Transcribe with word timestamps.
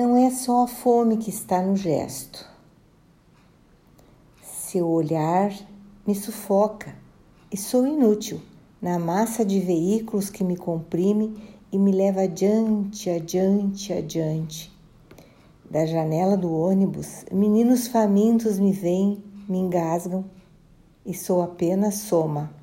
Não 0.00 0.16
é 0.16 0.30
só 0.30 0.64
a 0.64 0.66
fome 0.66 1.18
que 1.18 1.28
está 1.28 1.60
no 1.60 1.76
gesto. 1.76 2.48
Seu 4.42 4.88
olhar 4.88 5.52
me 6.06 6.14
sufoca 6.14 6.96
e 7.52 7.56
sou 7.58 7.86
inútil 7.86 8.40
na 8.80 8.98
massa 8.98 9.44
de 9.44 9.60
veículos 9.60 10.30
que 10.30 10.42
me 10.42 10.56
comprime 10.56 11.36
e 11.70 11.78
me 11.78 11.92
leva 11.92 12.22
adiante, 12.22 13.10
adiante, 13.10 13.92
adiante. 13.92 14.74
Da 15.70 15.84
janela 15.84 16.34
do 16.34 16.50
ônibus, 16.50 17.26
meninos 17.30 17.86
famintos 17.86 18.58
me 18.58 18.72
vêm, 18.72 19.22
me 19.46 19.58
engasgam 19.58 20.24
e 21.04 21.12
sou 21.12 21.42
apenas 21.42 21.96
soma 21.96 22.58